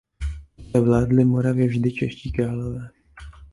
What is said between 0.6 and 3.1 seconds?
vládli Moravě vždy čeští králové.